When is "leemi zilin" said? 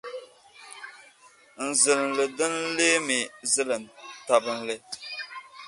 2.77-3.83